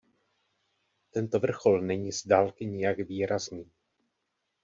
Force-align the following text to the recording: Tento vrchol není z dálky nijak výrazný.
Tento 1.11 1.39
vrchol 1.39 1.81
není 1.81 2.11
z 2.11 2.27
dálky 2.27 2.65
nijak 2.65 2.97
výrazný. 2.97 3.71